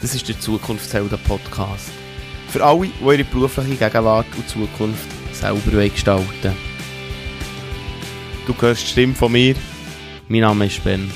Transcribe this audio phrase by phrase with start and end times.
[0.00, 1.90] Das ist der Zukunftshelden Podcast.
[2.50, 6.54] Für alle, die ihre berufliche Gegenwart und Zukunft selber gestalten
[8.46, 9.56] Du hörst die Stimme von mir.
[10.28, 11.10] Mein Name ist Ben.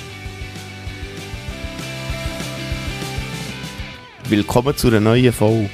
[4.29, 5.71] Willkommen zu einer neuen Folge.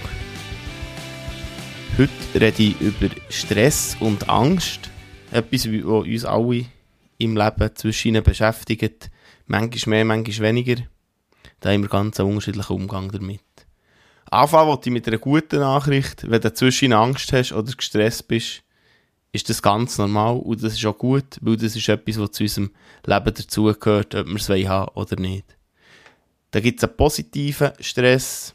[1.96, 4.90] Heute rede ich über Stress und Angst.
[5.32, 6.67] Etwas, was uns alle
[7.17, 9.11] im Leben zwischen ihnen beschäftigt.
[9.46, 10.82] Manchmal mehr, manchmal weniger.
[11.61, 13.40] Da haben wir ganz einen unterschiedlichen Umgang damit.
[14.30, 16.31] Anfangen wollte ich mit einer guten Nachricht.
[16.31, 18.62] Wenn du zwischen Angst hast oder gestresst bist,
[19.32, 22.44] ist das ganz normal und das ist auch gut, weil das ist etwas, was zu
[22.44, 22.71] unserem
[23.04, 25.44] Leben dazugehört, ob wir es haben oder nicht.
[26.50, 28.54] Da gibt es einen positiven Stress,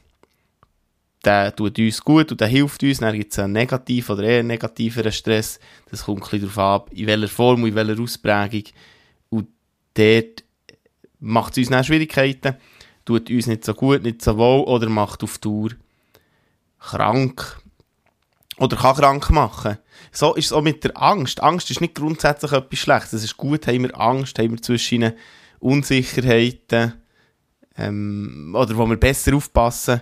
[1.23, 2.99] der tut uns gut und der hilft uns.
[2.99, 5.59] Dann gibt es einen negativen oder eher negativeren Stress.
[5.89, 8.63] Das kommt ein bisschen darauf ab, in welcher Form und in welcher Ausprägung.
[9.29, 9.47] Und
[9.93, 10.43] dort
[11.19, 12.55] macht es uns dann Schwierigkeiten
[13.05, 15.71] tut uns nicht so gut, nicht so wohl oder macht auf Tour
[16.79, 17.59] krank.
[18.57, 19.79] Oder kann krank machen.
[20.11, 21.41] So ist es auch mit der Angst.
[21.41, 23.13] Angst ist nicht grundsätzlich etwas Schlechtes.
[23.13, 25.13] Es ist gut, haben wir Angst, haben wir zwischen
[25.59, 26.93] Unsicherheiten,
[27.77, 30.01] ähm, oder wo wir besser aufpassen,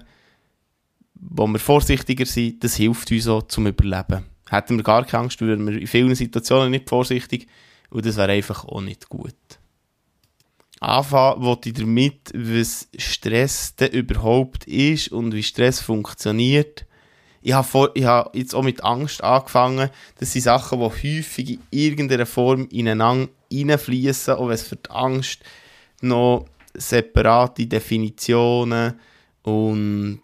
[1.14, 4.26] wo wir vorsichtiger sind, das hilft uns auch zum Überleben.
[4.50, 7.48] Hätten wir gar keine Angst, würden wir in vielen Situationen nicht vorsichtig
[7.90, 9.36] und das wäre einfach auch nicht gut
[10.82, 16.86] anfangen wollte ich damit, was Stress denn überhaupt ist und wie Stress funktioniert.
[17.44, 19.90] Ich habe, vor, ich habe jetzt auch mit Angst angefangen.
[20.20, 24.90] Das sind Sachen, die häufig in irgendeiner Form ineinander reinfließen, auch wenn es für die
[24.90, 25.40] Angst
[26.02, 29.00] noch separate Definitionen
[29.44, 30.20] und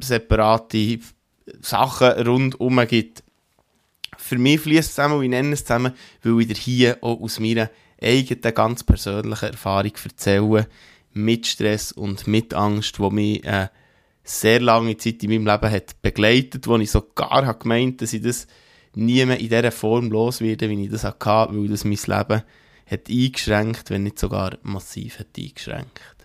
[0.00, 0.98] separate
[1.60, 3.22] Sachen rundherum gibt.
[4.16, 7.40] Für mich fließt es zusammen, und ich nenne es zusammen, weil ich hier auch aus
[7.40, 7.70] meiner
[8.00, 10.66] eigene ganz persönliche Erfahrung erzählen
[11.12, 13.68] mit Stress und mit Angst, wo mich äh,
[14.22, 18.22] sehr lange Zeit in meinem Leben hat begleitet, wo ich sogar habe gemeint, dass ich
[18.22, 18.46] das
[18.94, 22.42] nie mehr in dieser Form los werde, wie ich das hatte, weil das mein Leben
[22.86, 26.16] hat eingeschränkt, wenn nicht sogar massiv hat eingeschränkt.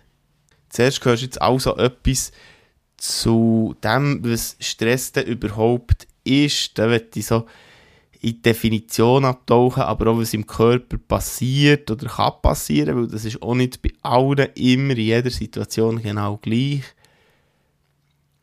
[0.68, 2.32] Zuerst hörst du jetzt also etwas
[2.96, 6.78] zu dem, was Stress denn überhaupt ist.
[6.78, 7.46] Da wird ich so
[8.24, 13.42] in Definition abtauchen, aber auch was im Körper passiert oder kann passieren, weil das ist
[13.42, 16.82] auch nicht bei allen immer in jeder Situation genau gleich.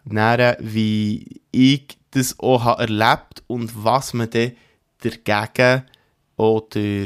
[0.06, 4.52] Dann, wie ich das auch habe erlebt und was man dann
[5.00, 5.84] dagegen
[6.38, 7.06] oder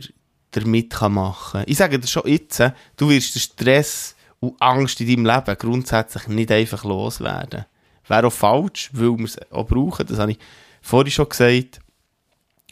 [0.52, 1.64] damit machen kann.
[1.68, 2.62] Ich sage dir schon jetzt,
[2.98, 7.66] du wirst den Stress und Angst in deinem Leben grundsätzlich nicht einfach loswerden.
[8.08, 10.40] Wäre auch falsch, weil wir es auch brauchen, das habe ich
[10.82, 11.80] vorhin schon gesagt.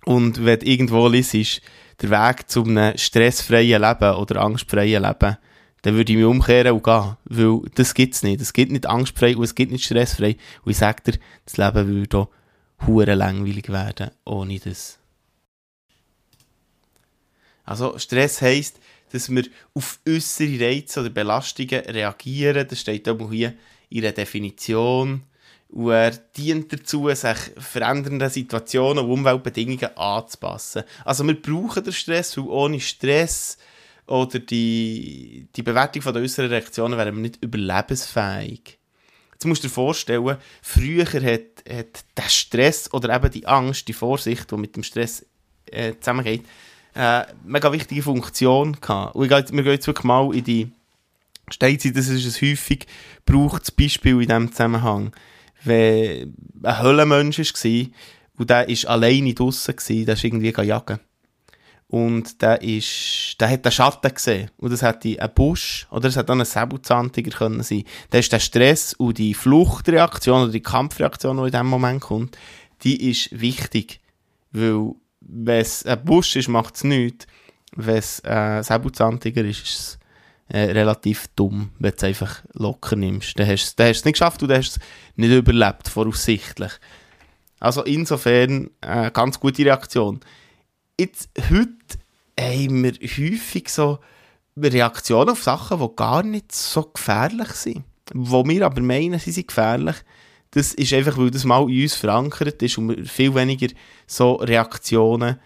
[0.05, 1.61] Und wenn du irgendwo liest,
[2.01, 5.37] der Weg zu einem stressfreien Leben oder angstfreien Leben,
[5.83, 7.17] dann würde ich mich umkehren und gehen.
[7.25, 8.41] Weil das gibt es nicht.
[8.41, 10.37] Es gibt nicht angstfrei und es gibt nicht stressfrei.
[10.63, 12.29] Und ich sage dir, das Leben würde auch
[12.87, 14.99] hure langweilig werden ohne das.
[17.65, 18.79] Also Stress heisst,
[19.11, 19.43] dass wir
[19.73, 22.67] auf äußere Reize oder Belastungen reagieren.
[22.67, 23.53] Das steht auch hier
[23.89, 25.23] in der Definition.
[25.73, 30.83] Und er dient dazu, sich verändernden Situationen und Umweltbedingungen anzupassen.
[31.03, 33.57] Also wir brauchen den Stress, weil ohne Stress
[34.05, 38.77] oder die, die Bewertung der äußeren Reaktionen wären wir nicht überlebensfähig.
[39.31, 43.93] Jetzt musst du dir vorstellen, früher hat, hat der Stress oder eben die Angst, die
[43.93, 45.25] Vorsicht, die mit dem Stress
[45.71, 46.45] äh, zusammengeht,
[46.93, 49.15] äh, mega wichtige Funktion gehabt.
[49.15, 50.71] Und wir gehen jetzt wirklich mal in die
[51.49, 52.85] Steinzeit, das ist ein häufig
[53.25, 55.11] gebrauchtes Beispiel in diesem Zusammenhang
[55.63, 57.87] wenn ein Höhlenmensch war
[58.37, 59.75] und der war alleine draussen,
[60.05, 60.99] der ist irgendwie jagen.
[61.87, 64.49] Und der, ist, der hat den Schatten gesehen.
[64.57, 67.83] Und das hätte ein Busch oder es hätte auch ein Säbelzahntiger können sein.
[68.09, 72.35] Da ist der Stress und die Fluchtreaktion oder die Kampfreaktion, die in diesem Moment kommt,
[72.83, 73.99] die ist wichtig.
[74.51, 77.27] Weil, wenn es ein Busch ist, macht es nichts.
[77.75, 79.99] Wenn es ein Säbelzahntiger ist, ist es
[80.49, 83.37] äh, relativ dumm, wenn du es einfach locker nimmst.
[83.39, 84.79] Dann hast du es nicht geschafft und dann hast es
[85.15, 86.71] nicht überlebt, voraussichtlich.
[87.59, 90.19] Also insofern eine äh, ganz gute Reaktion.
[90.99, 91.69] Jetzt, heute
[92.39, 93.99] haben wir häufig so
[94.57, 97.83] Reaktionen auf Sachen, die gar nicht so gefährlich sind.
[98.13, 99.95] Wo wir aber meinen, sie sind gefährlich.
[100.51, 103.73] Das ist einfach, weil das mal in uns verankert ist und wir viel weniger
[104.05, 105.39] so Reaktionen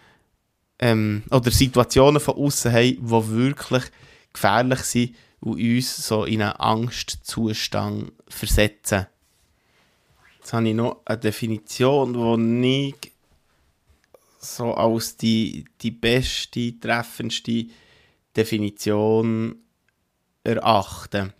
[0.79, 3.83] ähm, oder Situationen von außen haben, die wirklich
[4.37, 9.07] gefährlich sind und uns so in einen Angstzustand versetzen.
[10.37, 12.13] Jetzt habe ich noch eine Definition,
[12.61, 13.11] die ich
[14.39, 17.65] so als die, die beste, treffendste
[18.35, 19.55] Definition
[20.43, 21.33] erachte.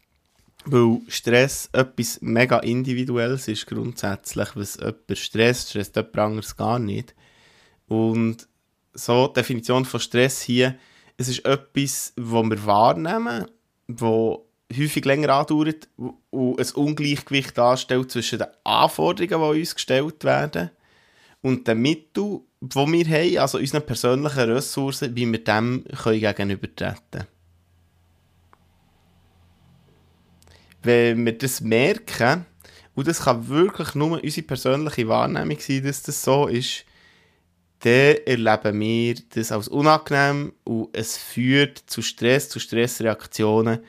[0.66, 7.16] Weil Stress etwas mega Individuelles ist grundsätzlich, was jemand stresst, stresst jemand anderes gar nicht.
[7.88, 8.48] Und
[8.94, 10.78] so die Definition von Stress hier,
[11.18, 13.46] es ist etwas, was wir wahrnehmen,
[13.88, 15.88] wo häufig länger andauert
[16.30, 20.70] und ein Ungleichgewicht darstellt zwischen den Anforderungen, die uns gestellt werden,
[21.42, 27.28] und den Mitteln, die wir haben, also unseren persönlichen Ressourcen, wie wir dem gegenübertreten können.
[30.88, 32.46] wenn wir das merken,
[32.96, 36.86] und das kann wirklich nur unsere persönliche Wahrnehmung sein, dass das so ist,
[37.80, 43.80] dann erleben wir das als unangenehm und es führt zu Stress, zu Stressreaktionen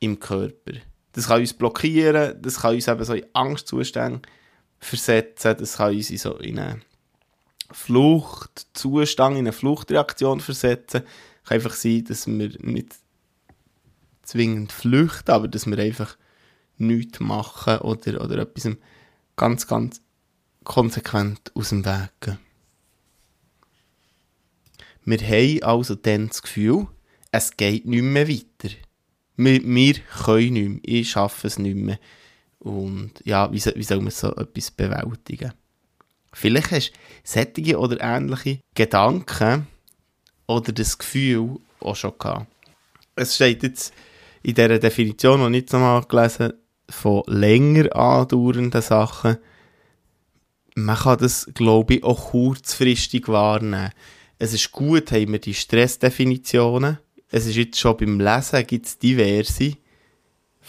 [0.00, 0.72] im Körper.
[1.12, 4.22] Das kann uns blockieren, das kann uns eben so in Angstzustände
[4.78, 6.84] versetzen, das kann uns in so in einen
[7.70, 11.02] Fluchtzustand, in eine Fluchtreaktion versetzen.
[11.42, 12.96] Es kann einfach sein, dass wir nicht
[14.22, 16.16] zwingend flüchten, aber dass wir einfach
[16.76, 18.76] nichts machen oder, oder etwas
[19.36, 20.02] ganz, ganz
[20.64, 22.38] konsequent aus dem Weg gehen.
[25.08, 26.86] Wir haben also dann das Gefühl,
[27.32, 28.74] es geht nicht mehr weiter.
[29.36, 31.98] Wir, wir können nicht mehr, ich schaffe es nicht mehr.
[32.58, 35.54] Und ja, wie, wie soll man so etwas bewältigen?
[36.34, 39.66] Vielleicht hast du sättige oder ähnliche Gedanken
[40.46, 42.46] oder das Gefühl auch schon gehabt.
[43.16, 43.94] Es steht jetzt
[44.42, 46.52] in dieser Definition, die ich jetzt nochmal gelesen
[46.90, 49.38] von länger andauernden Sachen,
[50.74, 53.90] man kann das, glaube ich, auch kurzfristig wahrnehmen.
[54.38, 56.98] Es ist gut, haben wir die Stressdefinitionen.
[57.30, 59.72] Es ist jetzt schon beim Lesen gibt es diverse,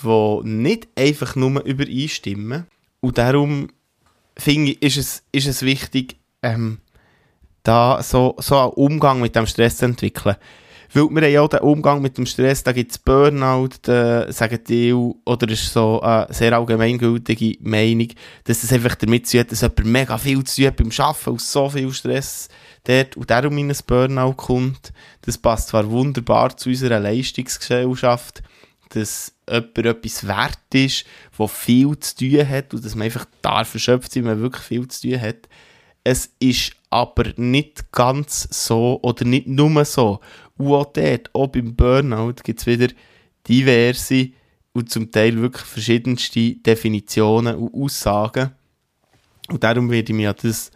[0.04, 2.66] die nicht einfach nur übereinstimmen.
[3.00, 3.70] Und darum
[4.38, 6.80] finde ich, ist es, ist es wichtig, ähm,
[7.64, 10.36] da so, so einen Umgang mit dem Stress zu entwickeln.
[10.92, 14.32] Weil wir haben ja auch den Umgang mit dem Stress, da gibt es Burnout, da
[14.32, 18.08] sagen die, oder ist so eine sehr allgemeingültige Meinung,
[18.46, 21.30] dass es einfach damit zu tun hat, dass jemand mega viel zu tun beim Arbeiten,
[21.30, 22.50] aus so viel Stress
[22.86, 24.92] dort und darum in ein Burnout kommt.
[25.22, 28.42] Das passt zwar wunderbar zu unserer Leistungsgesellschaft,
[28.90, 31.06] dass jemand etwas wert ist,
[31.38, 34.64] wo viel zu tun hat und dass man einfach darf erschöpft sein, wenn man wirklich
[34.64, 35.48] viel zu tun hat.
[36.04, 40.22] Es ist aber nicht ganz so oder nicht nur so.
[40.60, 42.90] Und auch dort, auch beim Burnout, gibt es wieder
[43.48, 44.32] diverse
[44.74, 48.52] und zum Teil wirklich verschiedenste Definitionen und Aussagen.
[49.50, 50.72] Und darum werde ich mir das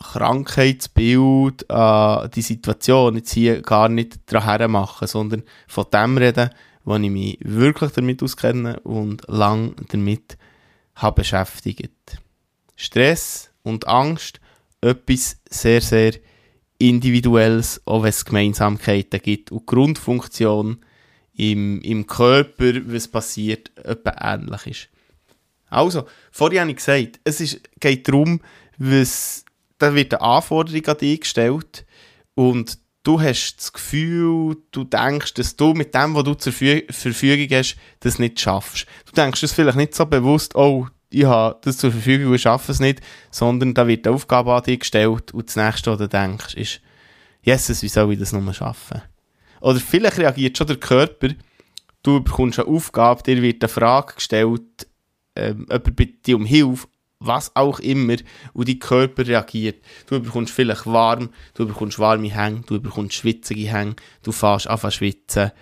[0.00, 6.50] Krankheitsbild, äh, die Situation jetzt hier gar nicht daran machen, sondern von dem reden,
[6.84, 10.36] wo ich mich wirklich damit auskenne und lang damit
[10.94, 12.18] habe beschäftigt.
[12.76, 14.40] Stress und Angst,
[14.82, 16.12] etwas sehr, sehr
[16.78, 19.52] Individuelles, auch wenn es Gemeinsamkeiten gibt.
[19.52, 20.84] Und die Grundfunktion
[21.34, 24.88] im, im Körper, was passiert, etwas ähnlich ist.
[25.70, 28.40] Also, vorhin habe ich gesagt, es ist, geht darum,
[28.78, 29.44] was,
[29.78, 31.84] da wird eine Anforderung an dich gestellt
[32.34, 37.56] und du hast das Gefühl, du denkst, dass du mit dem, was du zur Verfügung
[37.56, 38.86] hast, das nicht schaffst.
[39.06, 42.72] Du denkst das vielleicht nicht so bewusst, oh, ich habe das zur Verfügung und schaffe
[42.72, 43.00] es nicht,
[43.30, 46.80] sondern da wird eine Aufgabe an dich gestellt und das nächste, was du denkst, ist,
[47.42, 49.02] Jesus, wie soll ich das nur schaffen?
[49.60, 51.28] Oder vielleicht reagiert schon der Körper,
[52.02, 54.86] du bekommst eine Aufgabe, dir wird eine Frage gestellt,
[55.36, 56.86] ähm, jemand bittet dich um Hilfe,
[57.18, 58.16] was auch immer,
[58.52, 59.82] und dein Körper reagiert.
[60.06, 64.90] Du bekommst vielleicht warm, du bekommst warme Hänge, du bekommst schwitzige Hänge, du fährst an
[64.90, 65.52] schwitzen,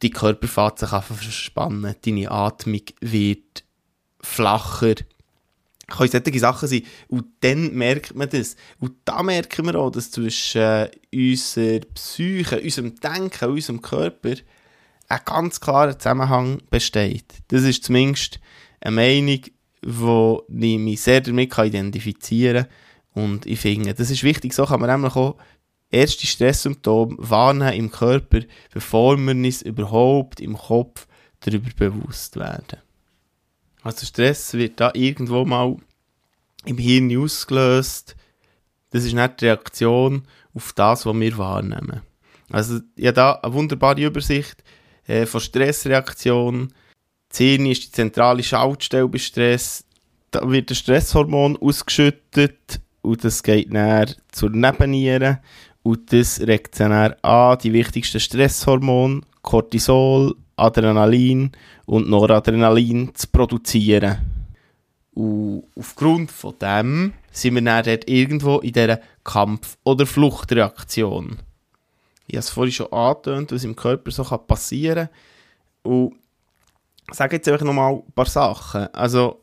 [0.00, 3.63] dein Körper fährt sich an verspannen, deine Atmung wird
[4.24, 4.94] flacher.
[5.86, 6.82] Können solche Sachen sein.
[7.08, 8.56] Und dann merkt man das.
[8.80, 14.34] Und da merken wir auch, dass zwischen äh, unserer Psyche, unserem Denken, unserem Körper
[15.08, 17.26] ein ganz klarer Zusammenhang besteht.
[17.48, 18.40] Das ist zumindest
[18.80, 19.40] eine Meinung,
[19.82, 23.24] wo ich mich sehr damit identifizieren kann.
[23.24, 25.36] Und ich finde, das ist wichtig, so kann man nämlich auch
[25.90, 28.40] erste Stresssymptome warnen im Körper,
[28.72, 31.06] bevor wir uns überhaupt im Kopf
[31.40, 32.83] darüber bewusst werden.
[33.84, 35.76] Also Stress wird da irgendwo mal
[36.64, 38.16] im Hirn ausgelöst.
[38.90, 42.00] Das ist nicht die Reaktion auf das, was wir wahrnehmen.
[42.50, 44.64] Also ja da eine wunderbare Übersicht
[45.06, 46.72] äh, von Stressreaktionen.
[47.28, 49.84] Das Hirn ist die zentrale Schaltstelle bei Stress.
[50.30, 55.40] Da wird ein Stresshormon ausgeschüttet und das geht dann zur Nebenniere
[55.82, 61.52] und das regt dann an die wichtigsten Stresshormone, Cortisol, Adrenalin
[61.86, 64.18] und Noradrenalin zu produzieren.
[65.12, 71.38] Und aufgrund von dem sind wir dann dort irgendwo in dieser Kampf- oder Fluchtreaktion.
[72.26, 75.08] Ich habe es vorhin schon angetönt, was im Körper so passieren
[75.82, 75.92] kann.
[75.92, 76.14] Und
[77.10, 78.92] Ich sage jetzt einfach nochmal ein paar Sachen.
[78.94, 79.40] Also,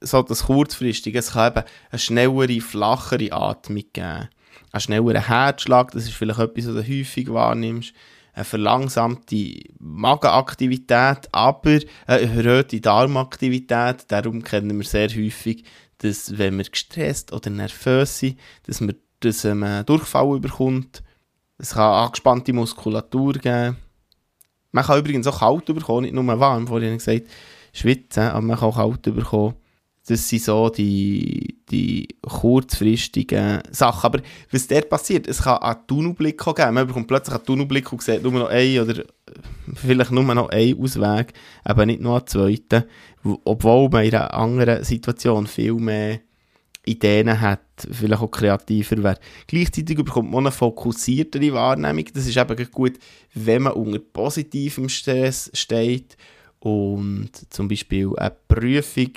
[0.00, 4.28] so das kurzfristige, es kann eben eine schnellere, flachere Atmung geben.
[4.72, 7.92] Ein schnellerer Herzschlag, das ist vielleicht etwas, was du häufig wahrnimmst.
[8.34, 14.06] Eine verlangsamte Magenaktivität, aber eine erhöhte Darmaktivität.
[14.08, 15.64] Darum kennen wir sehr häufig,
[15.98, 21.02] dass wenn wir gestresst oder nervös sind, dass man dass man einen Durchfall überkommt.
[21.58, 23.76] Es kann angespannte Muskulatur geben.
[24.72, 26.66] Man kann übrigens auch kalt bekommen, nicht nur warm.
[26.66, 27.28] Vorhin gesagt,
[27.72, 29.54] schwitzen, aber man kann auch kalt bekommen.
[30.06, 34.06] Das sind so die, die kurzfristigen Sachen.
[34.06, 34.20] Aber
[34.50, 36.74] was dort passiert, es kann einen Tunnelblick geben.
[36.74, 39.04] Man bekommt plötzlich einen Tunnelblick und sieht nur noch einen oder
[39.74, 41.32] vielleicht nur noch einen Ausweg,
[41.64, 42.84] aber nicht noch einen zweiten.
[43.44, 46.20] Obwohl man in einer anderen Situation viel mehr
[46.86, 49.18] Ideen hat, vielleicht auch kreativer wäre.
[49.46, 52.04] Gleichzeitig bekommt man eine fokussiertere Wahrnehmung.
[52.12, 52.98] Das ist eben gut,
[53.32, 56.18] wenn man unter positivem Stress steht
[56.60, 59.10] und zum Beispiel eine Prüfung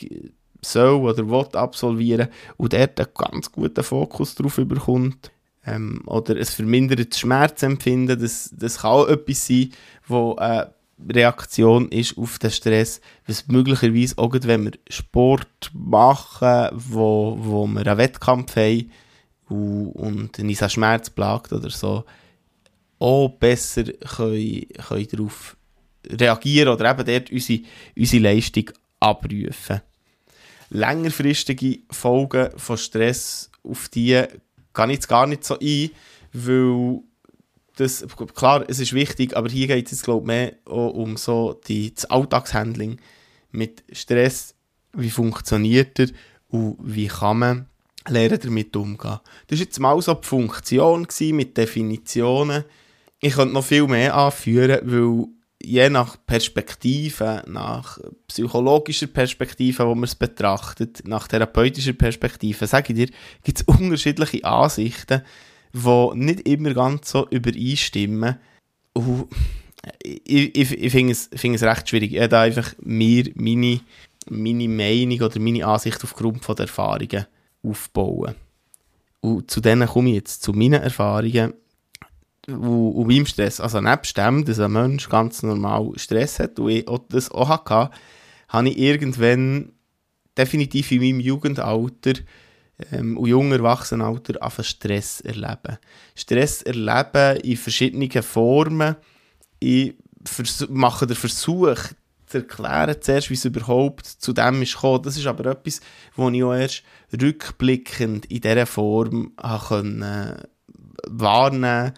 [0.71, 5.31] soll oder will absolvieren und dort einen ganz guten Fokus drauf bekommt.
[5.65, 9.71] Ähm, oder es vermindert das Schmerzempfinden, das, das kann auch etwas sein,
[10.07, 10.73] wo eine
[11.09, 17.85] Reaktion ist auf den Stress, was möglicherweise auch wenn wir Sport machen, wo, wo wir
[17.85, 18.91] einen Wettkampf haben
[19.49, 22.03] und, und uns Schmerz plagt oder so,
[22.99, 25.55] auch besser können, können darauf
[26.09, 27.61] reagieren oder eben dort unsere,
[27.95, 29.81] unsere Leistung abrufen.
[30.69, 34.23] Längerfristige Folgen von Stress, auf die
[34.73, 35.89] gehe ich jetzt gar nicht so ein,
[36.33, 36.99] weil
[37.77, 38.05] das,
[38.35, 42.05] klar, es ist wichtig, aber hier geht es glaube ich mehr um so die, das
[42.05, 42.97] Alltagshandling
[43.51, 44.55] mit Stress,
[44.93, 46.07] wie funktioniert er
[46.49, 47.65] und wie kann man
[48.07, 49.19] lernen damit umgehen.
[49.47, 52.63] Das war jetzt mal so die Funktion mit Definitionen.
[53.19, 55.27] Ich könnte noch viel mehr anführen, weil
[55.67, 62.99] je nach Perspektive, nach psychologischer Perspektive, wo man es betrachtet, nach therapeutischer Perspektive, sage ich
[62.99, 65.21] dir, gibt es unterschiedliche Ansichten,
[65.73, 68.37] die nicht immer ganz so übereinstimmen.
[68.93, 69.27] Und
[70.01, 72.13] ich, ich, ich finde es, find es recht schwierig.
[72.13, 73.81] Ich habe einfach mir meine,
[74.29, 77.25] meine Meinung oder meine Ansicht aufgrund von der Erfahrungen
[77.61, 78.35] aufbauen.
[79.19, 81.53] Und zu denen komme ich jetzt, zu meinen Erfahrungen
[82.47, 83.59] und meinem Stress.
[83.59, 87.49] Also nebst dem, dass ein Mensch ganz normal Stress hat und ich auch das auch
[87.49, 87.91] hatte,
[88.47, 89.73] habe ich irgendwann
[90.37, 92.13] definitiv in meinem Jugendalter
[92.91, 95.77] ähm, und jungen Erwachsenenalter anfangen Stress erleben.
[96.15, 98.95] Stress erleben in verschiedenen Formen.
[99.59, 99.95] Ich
[100.69, 101.77] mache den Versuch,
[102.27, 105.01] zu erklären, zuerst, wie es überhaupt zu dem ist gekommen.
[105.03, 105.79] Das ist aber etwas,
[106.15, 106.83] was ich auch erst
[107.19, 109.31] rückblickend in dieser Form
[110.01, 110.35] äh,
[111.07, 111.93] wahrnehmen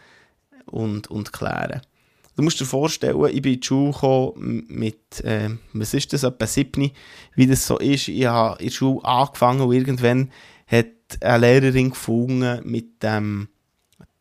[0.70, 1.82] und, und klären.
[2.36, 6.24] Du musst dir vorstellen, ich bin in die Schule gekommen mit, äh, was ist das,
[6.24, 6.92] etwa 7,
[7.36, 8.08] wie das so ist.
[8.08, 10.32] Ich habe in der Schule angefangen und irgendwann
[10.66, 10.88] hat
[11.22, 13.50] eine Lehrerin gefunden mit dem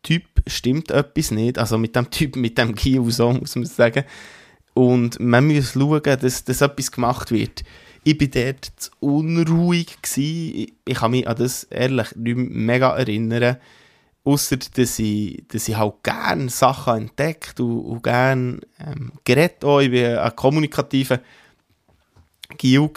[0.02, 4.04] Typ stimmt etwas nicht, also mit dem Typ, mit dem Kiel, so muss man sagen.
[4.74, 7.64] Und man muss schauen, dass, dass etwas gemacht wird.
[8.04, 10.00] Ich war dort zu unruhig.
[10.00, 10.54] Gewesen.
[10.54, 13.56] Ich, ich kann mich an das ehrlich nicht mega erinnern.
[14.28, 19.80] Außer dass ich, dass ich halt gerne Sachen entdeckt und, und gerne ähm, geredet auch.
[19.80, 21.20] Ich war ein kommunikativer
[22.58, 22.90] Gil.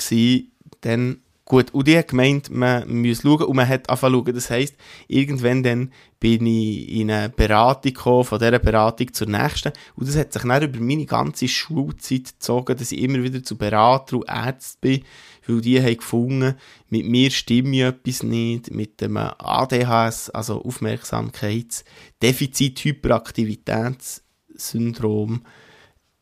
[0.81, 4.35] Dann Gut, und die hat gemeint, man muss schauen und man hat angefangen schauen.
[4.35, 4.75] Das heisst,
[5.09, 9.73] irgendwann dann bin ich in eine Beratung gekommen, von dieser Beratung zur nächsten.
[9.95, 13.57] Und das hat sich dann über meine ganze Schulzeit gezogen, dass ich immer wieder zu
[13.57, 15.03] Berater und Ärzten bin,
[15.51, 16.55] weil die haben gefunden,
[16.89, 25.46] mit mir stimme etwas nicht, mit dem ADHS, also Aufmerksamkeitsdefizit, Hyperaktivitätssyndrom.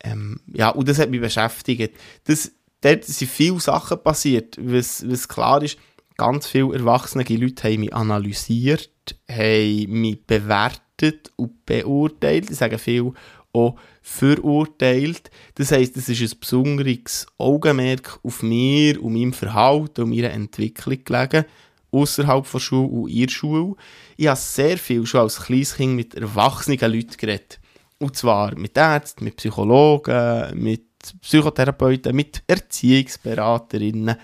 [0.03, 1.95] Ähm, ja, und das hat mich beschäftigt.
[2.25, 5.77] Das dort sind viele Sachen passiert, was, was klar ist,
[6.17, 8.89] ganz viele erwachsene Leute haben mich analysiert,
[9.29, 12.50] haben mich bewertet und beurteilt.
[12.50, 13.13] Ich sage viel
[13.53, 13.77] auch
[14.09, 15.29] verurteilt.
[15.55, 21.03] Das heisst, es ist ein besonderes Augenmerk auf mir und meinem Verhalten und meiner Entwicklung
[21.03, 21.45] gelegen,
[21.91, 23.75] außerhalb der Schule und in der Schule.
[24.17, 27.59] Ich habe sehr viel schon als kleines Kind mit erwachsenen Leuten geredet.
[27.99, 30.85] Und zwar mit Ärzten, mit Psychologen, mit
[31.21, 34.15] Psychotherapeuten, mit Erziehungsberaterinnen,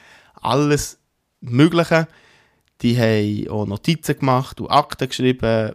[0.41, 0.97] alles
[1.41, 2.07] Mögliche.
[2.81, 5.73] Die haben auch Notizen gemacht und Akten geschrieben.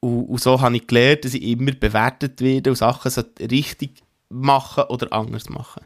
[0.00, 4.84] Und, und so habe ich gelernt, dass ich immer bewertet werde und Sachen richtig machen
[4.84, 5.84] oder anders machen.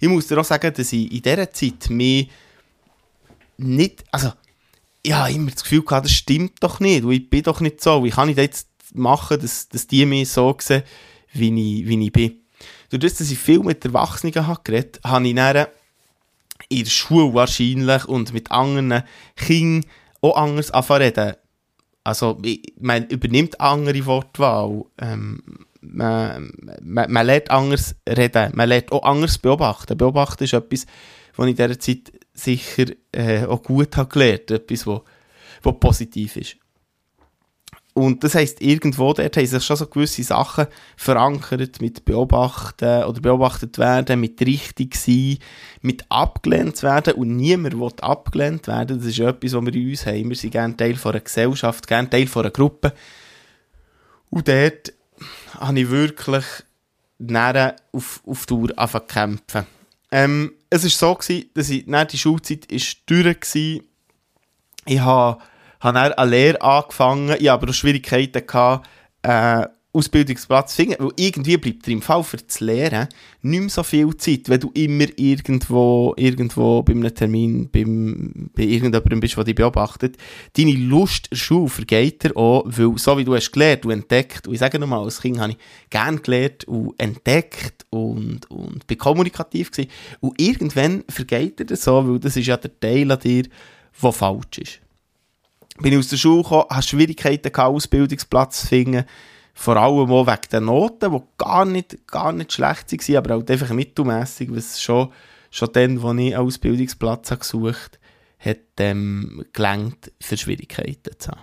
[0.00, 2.28] Ich muss dir auch sagen, dass ich in dieser Zeit mich
[3.56, 4.32] nicht, also
[5.02, 8.02] ich habe immer das Gefühl gehabt, das stimmt doch nicht, ich bin doch nicht so.
[8.02, 10.82] Wie kann ich das jetzt machen, dass, dass die mich so sehen,
[11.32, 12.40] wie ich, wie ich bin?
[12.90, 15.66] Durch das, dass ich viel mit Erwachsenen habe geredet habe, ich dann
[16.68, 19.04] in der Schule wahrscheinlich und mit anderen
[19.36, 19.90] Kindern
[20.20, 21.34] auch anders anfangen
[22.04, 22.40] Also,
[22.80, 24.84] man übernimmt andere Wortwahl.
[24.98, 25.42] Ähm,
[25.80, 29.96] man, man, man lernt anders reden, man lernt auch anders beobachten.
[29.96, 30.86] Beobachten ist etwas,
[31.36, 34.62] was ich in dieser Zeit sicher äh, auch gut habe gelernt habe.
[34.62, 36.56] Etwas, was, positiv ist.
[37.94, 43.20] Und das heisst, irgendwo dort haben sich schon so gewisse Sachen verankert mit Beobachten oder
[43.20, 45.36] beobachtet werden, mit richtig sein,
[45.82, 48.98] mit abgelehnt werden und niemand will abgelehnt werden.
[48.98, 50.28] Das ist etwas, was wir in uns haben.
[50.30, 52.94] Wir sind gerne Teil von einer Gesellschaft, gerne Teil von einer Gruppe.
[54.30, 54.94] Und dort
[55.60, 56.44] habe ich wirklich
[57.18, 59.66] näher auf, auf Tour angefangen zu kämpfen.
[60.10, 63.82] Ähm, es war so, gewesen, dass ich, die Schulzeit ist durch war.
[64.86, 65.42] Ich habe
[65.82, 68.88] habe dann eine Lehre angefangen, ich aber auch Schwierigkeiten gehabt,
[69.22, 73.08] äh, Ausbildungsplatz zu finden, weil irgendwie bleibt dir im Fall für das Lehren
[73.42, 78.62] nicht mehr so viel Zeit, wenn du immer irgendwo, irgendwo bei einem Termin, beim, bei
[78.62, 80.16] irgendjemandem bist, der dich beobachtet.
[80.56, 84.46] Deine Lust der Schule vergeht dir auch, weil so wie du hast gelernt und entdeckt,
[84.46, 85.58] und ich sage nochmal, als Kind habe ich
[85.90, 89.90] gerne gelernt und entdeckt und, und bin kommunikativ gewesen.
[90.20, 93.42] Und irgendwann vergeht dir das so, weil das ist ja der Teil an dir,
[94.02, 94.82] der falsch ist
[95.82, 99.04] bin ich aus der Schule gekommen, hatte Schwierigkeiten gehabt, Ausbildungsplatz zu finden.
[99.54, 103.50] Vor allem auch wegen der Noten, die gar nicht, gar nicht schlecht waren, aber halt
[103.50, 105.12] einfach mittelmässig, was schon,
[105.50, 107.98] schon dann, als ich einen Ausbildungsplatz habe gesucht
[108.38, 111.40] habe, ähm, gelangt, für Schwierigkeiten zu haben.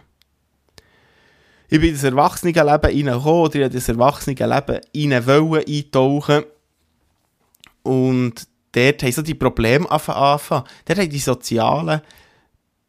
[1.70, 6.44] Ich bin in das Erwachsenenleben reingekommen, oder in das Erwachsenenleben rein eintauchen
[7.84, 10.64] und dort haben so die Probleme angefangen.
[10.86, 12.02] Dort haben die sozialen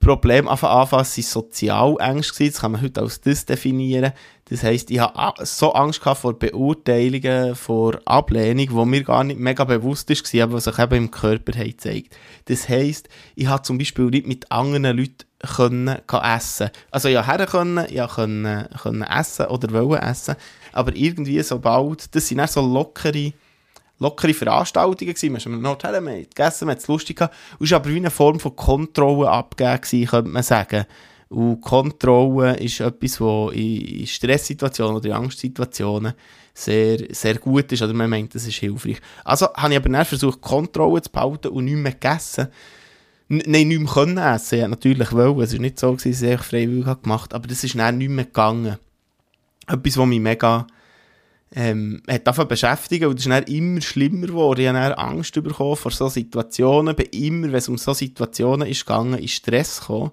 [0.01, 4.13] Problem von Anfang sind Sozialängste Das kann man heute als das definieren.
[4.47, 9.63] Das heisst, ich habe so Angst vor Beurteilungen, vor Ablehnung, wo mir gar nicht mega
[9.65, 12.17] bewusst war, aber was sich eben im Körper zeigt.
[12.47, 17.47] Das heisst, ich habe zum Beispiel nicht mit anderen Leuten können, essen Also ja, her
[17.47, 20.35] können, ja können, können essen oder wollen essen,
[20.73, 23.33] aber irgendwie sobald, das sind dann so lockere
[24.01, 25.33] lockere Veranstaltungen gewesen.
[25.33, 27.35] Man ist noch hat gegessen, man hat es lustig gehabt.
[27.61, 30.87] Es war aber wie eine Form von Kontrolle abgegeben könnte man sagen.
[31.29, 36.15] Und Kontrolle ist etwas, was in Stresssituationen oder in Angstsituationen
[36.53, 39.01] sehr, sehr gut ist, oder man meint, das ist hilfreich.
[39.25, 42.49] Also habe ich aber dann versucht, Kontrolle zu behalten und nicht mehr gegessen.
[43.29, 44.59] Nein, nicht mehr können essen.
[44.59, 45.41] Ja, natürlich wollen.
[45.41, 48.11] Es war nicht so, dass ich es freiwillig gemacht habe, aber das ist dann nicht
[48.11, 48.79] mehr gegangen.
[49.69, 50.67] Etwas, was mich mega
[51.53, 54.61] ähm, hat davon beschäftigt und es ist dann immer schlimmer geworden.
[54.61, 56.95] Ich habe Angst bekommen vor solchen Situationen.
[56.95, 60.13] Bin immer, wenn es um solche Situationen ist gegangen, in Stress gekommen.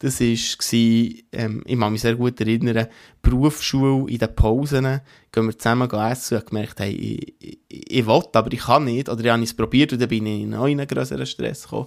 [0.00, 0.28] Das war,
[1.32, 2.88] ähm, ich kann mich sehr gut erinnern,
[3.22, 5.00] Berufsschule in den Pausen,
[5.32, 8.84] gehen wir zusammen essen und habe gemerkt, hey, ich, ich, ich will, aber ich kann
[8.84, 9.08] nicht.
[9.08, 11.86] Oder ich habe es probiert und dann bin ich in einen größeren Stress gekommen.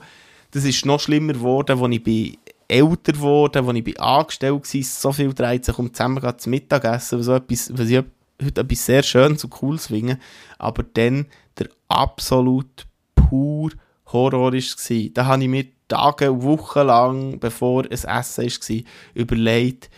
[0.52, 5.12] Das ist noch schlimmer geworden, als ich bin älter geworden, als ich angestellt war, so
[5.12, 8.04] viel dreht sich um zusammen zu Mittagessen, so etwas, was ich
[8.42, 10.20] heute etwas sehr Schönes und Cooles finden,
[10.58, 13.72] aber dann der absolut pur
[14.08, 15.10] Horror war.
[15.14, 19.90] Da habe ich mir Tage und Wochen lang, bevor es Essen war, überlegt,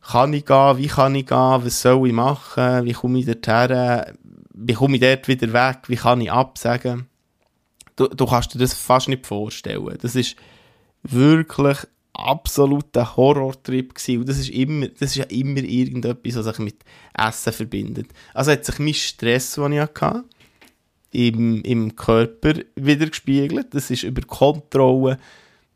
[0.00, 4.16] kann ich gehen, wie kann ich gehen, was soll ich machen, wie komme ich dorthin,
[4.54, 7.06] wie komme ich dort wieder weg, wie kann ich absagen.
[7.96, 9.96] Du, du kannst dir das fast nicht vorstellen.
[10.00, 10.36] Das ist
[11.02, 11.78] wirklich
[12.18, 14.20] absoluter Horrortrip gewesen.
[14.20, 16.76] Und das ist immer, das ist ja immer irgendetwas, was sich mit
[17.14, 18.08] Essen verbindet.
[18.34, 20.24] Also hat sich mein Stress, den ich hatte,
[21.12, 23.68] im, im Körper wieder gespiegelt.
[23.74, 25.18] Das ist über Kontrolle,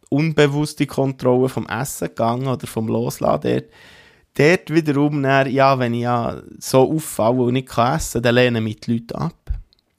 [0.08, 3.70] unbewusste Kontrolle vom Essen gegangen oder vom Losladen dort.
[4.34, 8.64] Dort wiederum, dann, ja, wenn ich ja so auffalle und nicht essen kann, dann lehnen
[8.64, 9.34] mich die Leute ab.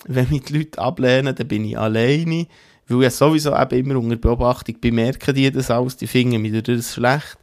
[0.06, 2.48] Wenn mich die Leute ablehnen, dann bin ich alleine
[2.92, 6.94] weil ich sowieso eben immer unter Beobachtung bemerken die das alles, die finden mir das
[6.94, 7.38] schlecht.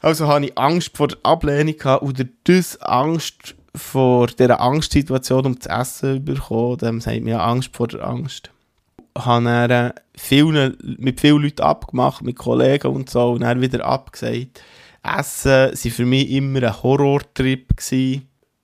[0.00, 5.58] Also habe ich Angst vor der Ablehnung gehabt oder das Angst vor dieser Angstsituation um
[5.58, 6.78] das Essen bekommen.
[6.78, 8.50] Dem sagt mir Angst vor der Angst.
[9.16, 13.84] Ich habe dann vielen, mit vielen Leuten abgemacht, mit Kollegen und so, und dann wieder
[13.84, 14.62] abgesagt.
[15.02, 17.68] Essen war für mich immer ein Horrortrip.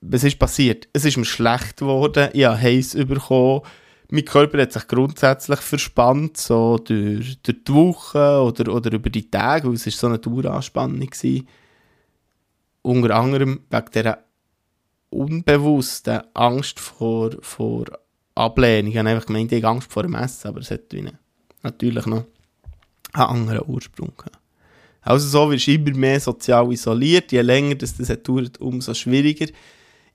[0.01, 0.87] Was ist passiert?
[0.93, 3.61] Es ist mir schlecht geworden, ich habe heiß bekommen,
[4.09, 9.29] mein Körper hat sich grundsätzlich verspannt, so durch, durch die Woche oder, oder über die
[9.29, 11.41] Tage, weil es so eine Daueranspannung war.
[12.83, 14.19] Unter anderem wegen dieser
[15.09, 17.85] unbewussten Angst vor, vor
[18.35, 18.91] Ablehnung.
[18.91, 20.93] Ich habe einfach gemeint, ich habe Angst vor dem Essen, aber es hat
[21.63, 22.25] natürlich noch
[23.13, 24.39] einen anderen Ursprung gehabt.
[25.01, 27.31] Also so wirst du immer mehr sozial isoliert.
[27.31, 29.47] Je länger das, das dauert, umso schwieriger.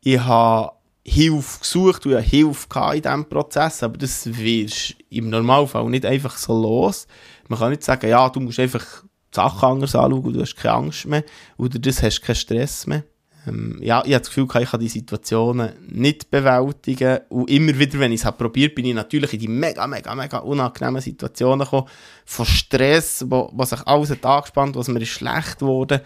[0.02, 0.72] Ich habe
[1.04, 6.60] Hilfe gesucht und Hilfe in diesem Prozess, aber das wirst im Normalfall nicht einfach so
[6.60, 7.06] los.
[7.48, 10.56] Man kann nicht sagen, ja, du musst einfach die Sachen anders anschauen und du hast
[10.56, 11.24] keine Angst mehr
[11.56, 13.04] oder das hast keinen Stress mehr.
[13.46, 17.98] Ähm, ja, ich habe das Gefühl, ich kann die Situationen nicht bewältigen und immer wieder,
[17.98, 21.64] wenn ich es habe probiert, bin ich natürlich in die mega, mega, mega unangenehmen Situationen
[21.64, 21.88] gekommen,
[22.24, 26.02] von Stress, wo, wo sich alles hat angespannt, was mir ist schlecht wurde,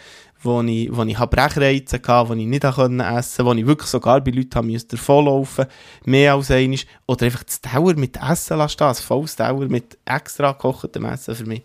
[0.47, 4.21] wo ich, wo ich Brechreize hatte, wo ich nicht essen konnte, wo ich wirklich sogar
[4.23, 5.67] bei Leuten musste davonlaufen,
[6.05, 10.53] mehr als einmal, oder einfach das Dauer mit Essen lassen, das volles Dauer mit extra
[10.53, 11.63] gekochtem Essen für mich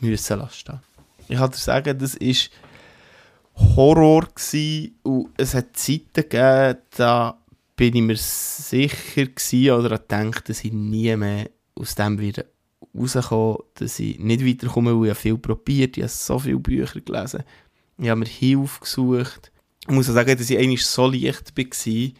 [0.00, 0.80] müssen lassen.
[1.28, 2.50] Ich kann dir sagen, das ist
[3.54, 7.38] Horror gewesen und es hat Zeiten gegeben, da
[7.76, 12.44] bin ich mir sicher gewesen oder gedacht, dass ich nie mehr aus dem wieder
[12.94, 17.44] rauskomme, dass ich nicht weiterkomme, weil ich viel probiert, ich habe so viele Bücher gelesen,
[17.98, 19.52] ich habe mir Hilfe gesucht.
[19.86, 22.10] Ich muss auch sagen, dass ich eigentlich so leicht war,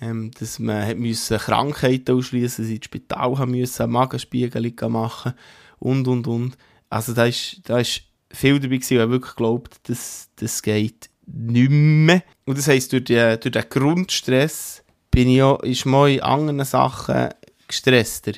[0.00, 5.34] ähm, dass man müssen Krankheiten ausschließen, ich ins Spital haben müssen, Magenspiegel machen
[5.78, 6.56] und und und.
[6.90, 11.70] Also da ist, da ist viel dabei gewesen, der wirklich glaubt, dass das geht nicht
[11.70, 12.22] mehr.
[12.44, 16.64] Und das heisst, durch, die, durch den Grundstress bin ich auch, ist man in anderen
[16.64, 17.30] Sachen
[17.66, 18.32] gestresster.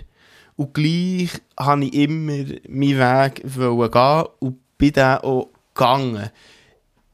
[0.57, 6.31] Und gleich habe ich immer meinen Weg gehen und bin dann auch gegangen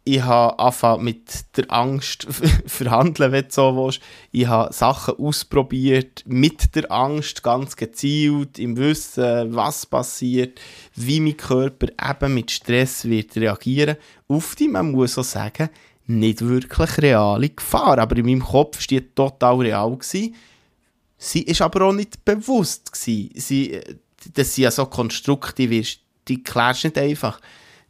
[0.05, 2.27] ich habe angefangen mit der Angst
[2.67, 4.01] verhandeln, wenn du so willst.
[4.33, 10.61] Ich habe Sachen ausprobiert mit der Angst, ganz gezielt, im Wissen, was passiert,
[10.97, 13.97] wie mein Körper eben mit Stress wird reagieren.
[14.27, 15.71] Auf die, man muss auch sagen,
[16.07, 17.99] nicht wirklich reale Gefahr.
[17.99, 20.35] Aber in meinem Kopf steht total real gewesen.
[21.17, 23.31] Sie ist aber auch nicht bewusst gewesen.
[23.37, 23.81] Sie,
[24.35, 27.41] dass sie ja so konstruktiv ist, die klärst nicht einfach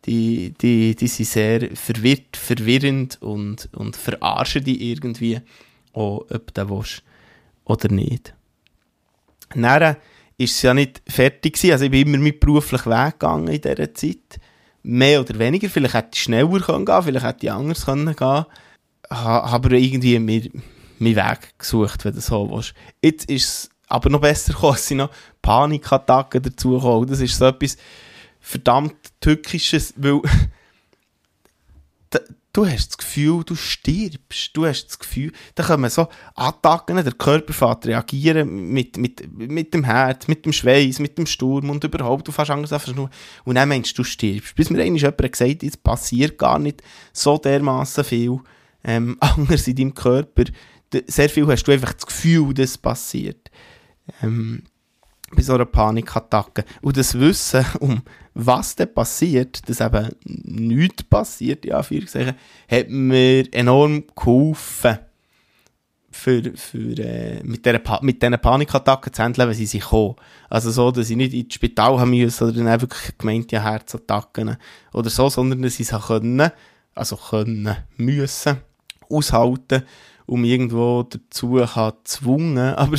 [0.04, 5.40] die, die, die sind sehr verwirrt, verwirrend und, und verarschen die irgendwie,
[5.92, 7.02] auch, ob du willst
[7.64, 8.34] oder nicht.
[9.54, 9.96] Dann
[10.38, 13.94] ist es ja nicht fertig gewesen, also ich bin immer mit beruflich Weg in dieser
[13.94, 14.40] Zeit,
[14.82, 18.46] mehr oder weniger, vielleicht hätte ich schneller gehen können, vielleicht hätte ich anders können gehen,
[19.10, 20.62] habe aber irgendwie meinen
[20.98, 22.74] Weg gesucht, wenn du so willst.
[23.02, 25.10] Jetzt ist es aber noch besser gekommen, es sind noch
[25.42, 27.76] Panikattacken dazugekommen, das ist so etwas,
[28.42, 30.20] verdammt tückisches, weil
[32.52, 34.50] du hast das Gefühl, du stirbst.
[34.54, 39.72] Du hast das Gefühl, da kommen so Attacken, der Körper fährt reagieren mit, mit, mit
[39.72, 43.54] dem Herz, mit dem Schweiß, mit dem Sturm und überhaupt, du fährst Angst auf Und
[43.54, 44.54] dann meinst du, du stirbst.
[44.54, 48.40] Bis mir einmal jemand gesagt hat, es passiert gar nicht so dermaßen viel
[48.84, 50.44] ähm, anders in deinem Körper.
[51.06, 53.50] Sehr viel hast du einfach das Gefühl, dass es passiert.
[54.22, 54.64] Ähm,
[55.34, 56.64] bei so einer Panikattacke.
[56.80, 58.02] Und das Wissen um
[58.34, 64.98] was denn passiert, dass eben nichts passiert, ja, hat mir enorm geholfen,
[66.12, 70.16] für, für, äh, mit, pa mit diesen Panikattacken zu handeln, wenn sie sich kommen.
[70.48, 74.56] Also so, dass ich nicht ins Spital haben müssen oder dann wirklich gemeint, ja, Herzattacken
[74.92, 76.50] oder so, sondern dass sie es können,
[76.94, 78.58] also können, müssen,
[79.08, 79.84] aushalten
[80.26, 82.96] um irgendwo dazu gezwungen, aber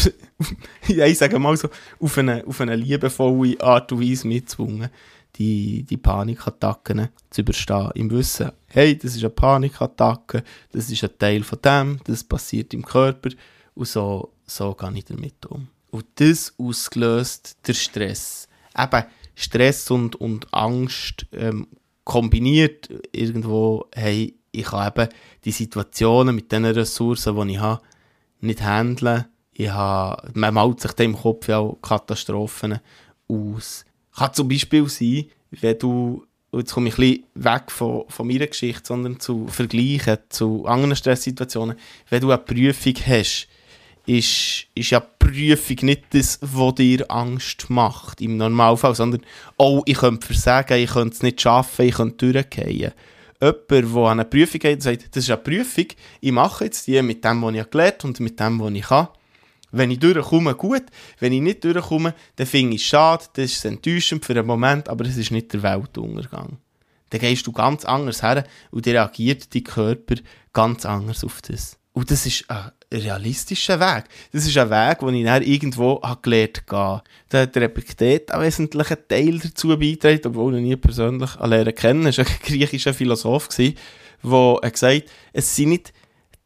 [0.88, 4.90] ja, ich sage mal so, auf eine, auf eine liebevolle Art und Weise mitzwungen,
[5.36, 7.92] die, die Panikattacken zu überstehen.
[7.96, 12.74] Im Wissen, hey, das ist eine Panikattacke, das ist ein Teil von dem, das passiert
[12.74, 13.30] im Körper
[13.76, 15.68] und so, so gehe ich damit um.
[15.92, 18.48] Und das ausgelöst der Stress.
[18.78, 19.04] Eben
[19.36, 21.68] Stress und, und Angst ähm,
[22.04, 25.10] kombiniert irgendwo, hey, ich kann eben
[25.44, 27.82] die Situationen mit den Ressourcen, die ich habe,
[28.40, 29.26] nicht handeln.
[29.52, 32.80] Ich habe, man malt sich dann im Kopf auch Katastrophen
[33.28, 33.86] aus.
[34.16, 38.48] Kann zum Beispiel sein, wenn du, jetzt komme ich ein bisschen weg von, von meiner
[38.48, 41.78] Geschichte, sondern zu vergleichen, zu anderen Stresssituationen,
[42.10, 43.48] wenn du eine Prüfung hast,
[44.06, 49.22] ist, ist ja Prüfung nicht das, was dir Angst macht, im Normalfall, sondern,
[49.58, 52.92] oh, ich könnte versagen, ich könnte es nicht schaffen, ich könnte durchgehen
[53.44, 55.88] jemand, der an eine Prüfung geht und sagt, das ist eine Prüfung,
[56.22, 59.08] ich mache jetzt die mit dem, was ich gelernt und mit dem, was ich kann.
[59.72, 60.84] Wenn ich durchkomme, gut.
[61.20, 64.88] Wenn ich nicht durchkomme, dann finde ich es schade, das ist enttäuschend für einen Moment,
[64.88, 66.60] aber es ist nicht der Weltuntergang.
[67.10, 70.16] Dann gehst du ganz anders her und reagiert dein Körper
[70.54, 71.78] ganz anders auf das.
[71.92, 74.06] Und das ist ein realistischer Weg.
[74.32, 77.04] Das ist ein Weg, den ich dann irgendwo gelernt habe.
[77.30, 81.76] Da hat der Epiktet einen wesentlichen Teil dazu beigetragen, obwohl ich ihn nie persönlich lernen
[81.76, 82.06] kennen.
[82.06, 83.74] Er war ein griechischer Philosoph, der
[84.24, 85.04] gesagt hat,
[85.34, 85.94] es sind nicht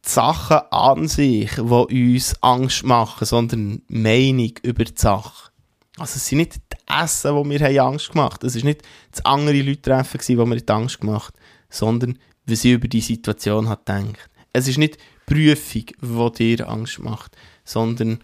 [0.04, 5.50] die Sachen an sich, die uns Angst machen, sondern die Meinung über die Sache.
[5.98, 8.46] Also es sind nicht die Essen, die mir Angst gemacht haben.
[8.46, 12.72] Es war nicht das andere Leute treffen, die mir Angst gemacht haben, sondern wie sie
[12.72, 14.30] über die Situation hat gedacht.
[14.52, 14.96] Es ist nicht
[15.28, 18.18] Prüfung, die dir Angst macht, sondern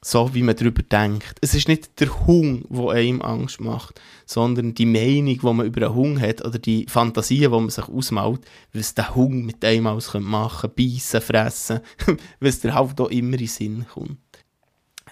[0.00, 1.36] so, wie man darüber denkt.
[1.40, 5.86] Es ist nicht der Hunger, der einem Angst macht, sondern die Meinung, die man über
[5.86, 8.40] einen Hunger hat oder die Fantasien, die man sich ausmalt,
[8.72, 11.80] was der Hunger mit einem alles machen könnte, beißen, fressen,
[12.40, 14.18] was dir halt auch immer in den Sinn kommt.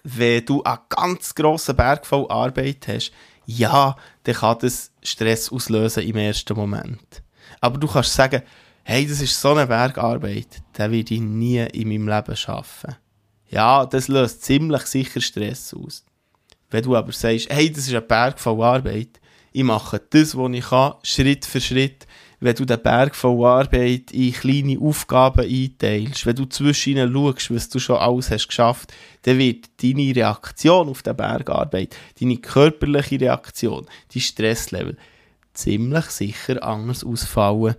[0.04, 3.12] Wenn du einen ganz grossen Berg voll Arbeit hast,
[3.44, 7.22] ja, dann kann das Stress auslösen im ersten Moment.
[7.60, 8.42] Aber du kannst sagen,
[8.88, 12.96] hey, das ist so eine Bergarbeit, den werde ich nie in meinem Leben schaffen
[13.48, 16.04] ja, das löst ziemlich sicher Stress aus.
[16.70, 19.20] Wenn du aber sagst, hey, das ist ein Berg voll Arbeit,
[19.52, 22.06] ich mache das, was ich kann, Schritt für Schritt,
[22.40, 27.54] wenn du den Berg voll Arbeit in kleine Aufgaben einteilst, wenn du zwischen ihnen schaust,
[27.54, 33.20] was du schon alles hast geschafft, dann wird deine Reaktion auf den Bergarbeit, deine körperliche
[33.20, 34.98] Reaktion, dein Stresslevel
[35.54, 37.76] ziemlich sicher anders ausfallen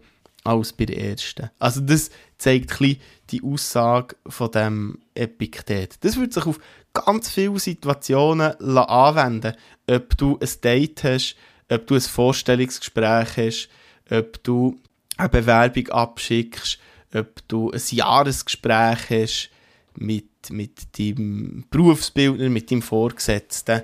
[0.48, 1.50] als bei der ersten.
[1.60, 2.98] Also das zeigt ein
[3.30, 5.96] die Aussage von dem Epiktet.
[6.02, 6.60] Das wird sich auf
[6.94, 9.54] ganz viele Situationen anwenden
[9.90, 11.36] Ob du ein Date hast,
[11.70, 13.70] ob du ein Vorstellungsgespräch hast,
[14.10, 14.80] ob du
[15.18, 16.80] eine Bewerbung abschickst,
[17.14, 19.50] ob du ein Jahresgespräch hast
[19.96, 23.82] mit, mit deinem Berufsbildner, mit deinem Vorgesetzten.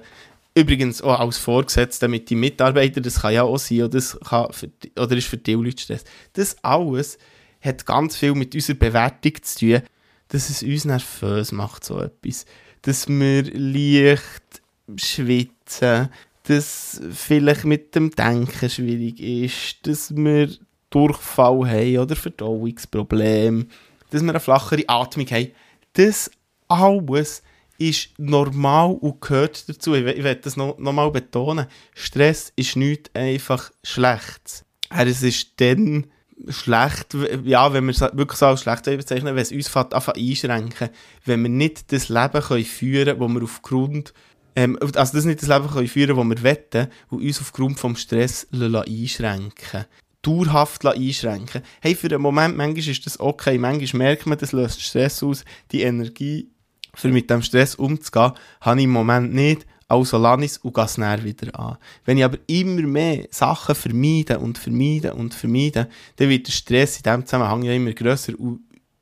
[0.56, 4.52] Übrigens auch als Vorgesetzter mit deinem Mitarbeiter, das kann ja auch sein, oder, das kann
[4.54, 6.04] für, oder ist für die Leute Stress.
[6.34, 7.18] Das alles
[7.62, 9.82] hat ganz viel mit unserer Bewertung zu tun,
[10.28, 12.46] dass es uns nervös macht, so etwas.
[12.84, 14.62] Dass wir leicht
[14.98, 16.10] schwitzen,
[16.44, 20.50] dass vielleicht mit dem Denken schwierig ist, dass wir
[20.90, 23.66] Durchfall haben oder Verdauungsprobleme,
[24.12, 25.52] dass wir eine flachere Atmung haben.
[25.94, 26.30] Das
[26.68, 27.42] alles
[27.90, 29.94] ist normal und gehört dazu.
[29.94, 31.68] Ich, ich werde das noch, noch mal betonen.
[31.94, 34.66] Stress ist nicht einfach schlecht.
[34.90, 36.08] Es ist dann
[36.50, 40.90] schlecht, ja, wenn wir es wirklich so als schlecht bezeichnen, wenn es uns einfach einschränken,
[41.26, 44.14] wenn wir nicht das Leben können führen können, das wir aufgrund,
[44.56, 47.96] ähm, also das nicht das Leben können führen das wir wetten und uns aufgrund vom
[47.96, 49.86] Stress einschränken
[50.24, 51.62] dauerhaft einschränken.
[51.82, 55.46] Hey, für einen Moment, manchmal ist das okay, manchmal merkt man, das löst Stress aus,
[55.72, 56.50] die Energie,
[56.96, 60.74] für mit dem Stress umzugehen, habe ich im Moment nicht, also lasse ich es und
[60.74, 61.78] gehe es wieder an.
[62.06, 66.98] Wenn ich aber immer mehr Sachen vermeide und vermeide und vermeide, dann wird der Stress
[66.98, 68.62] in diesem Zusammenhang ja immer grösser und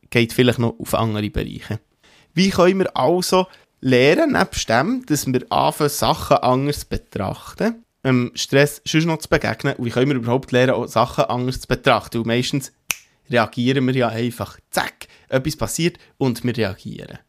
[0.10, 1.80] geht vielleicht noch auf andere Bereiche.
[2.34, 3.48] Wie können wir also
[3.80, 9.76] lernen, nebst dem, dass wir anfangen, Sachen anders betrachten, ähm, Stress schon noch zu begegnen
[9.76, 12.20] und wie können wir überhaupt lernen, Sachen anders zu betrachten?
[12.20, 12.72] Und meistens
[13.30, 17.20] reagieren wir ja einfach, zack, etwas passiert und wir reagieren.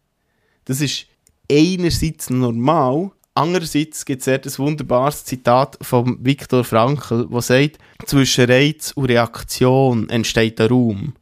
[0.64, 1.06] Das ist
[1.50, 8.92] einerseits normal, Andererseits gibt es ein wunderbares Zitat von Viktor Frankl, wo sagt, zwischen Reiz
[8.94, 11.14] und Reaktion entsteht ein Raum.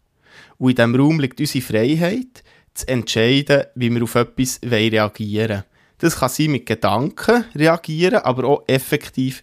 [0.58, 2.42] Und in diesem Raum liegt unsere Freiheit,
[2.74, 5.64] zu entscheiden, wie wir auf etwas reagieren wollen.
[5.98, 9.42] Das kann sein mit Gedanken reagieren, aber auch effektiv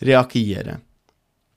[0.00, 0.80] reagieren.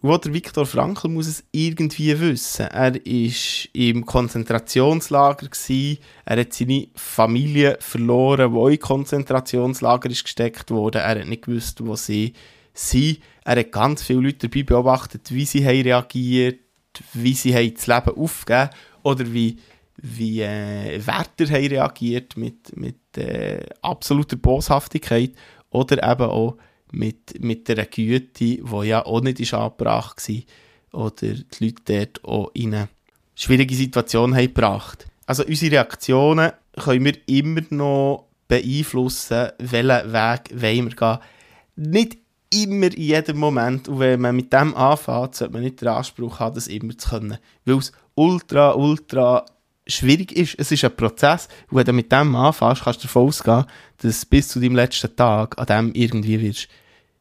[0.03, 2.65] Wo der Viktor Frankl muss es irgendwie wissen.
[2.65, 5.99] Er war im Konzentrationslager, gewesen.
[6.25, 10.99] er hat seine Familie verloren, die in Konzentrationslager ist gesteckt wurde.
[10.99, 12.33] Er hat nicht gewusst, wo sie
[12.73, 13.19] sind.
[13.45, 16.61] Er hat ganz viele Leute dabei beobachtet, wie sie haben reagiert,
[17.13, 18.69] wie sie haben das Leben aufgegeben
[19.03, 19.57] oder wie,
[19.97, 25.33] wie äh, Wärter haben reagiert mit, mit äh, absoluter Boshaftigkeit
[25.69, 26.57] oder eben auch
[26.91, 32.25] mit, mit einer Güte, die ja auch nicht ist angebracht war oder die Leute dort
[32.25, 32.89] auch in eine
[33.35, 35.07] schwierige Situation haben gebracht.
[35.25, 41.17] Also unsere Reaktionen können wir immer noch beeinflussen, welchen Weg wollen wir gehen.
[41.75, 42.17] Nicht
[42.53, 43.87] immer in jedem Moment.
[43.87, 47.09] Und wenn man mit dem anfängt, sollte man nicht den Anspruch haben, das immer zu
[47.09, 47.37] können.
[47.65, 49.45] Weil es ultra, ultra
[49.87, 50.55] schwierig ist.
[50.57, 51.47] Es ist ein Prozess.
[51.69, 53.65] Und wenn du mit dem anfängst, kannst du davon ausgehen,
[54.01, 56.67] dass bis zu deinem letzten Tag an dem irgendwie wirst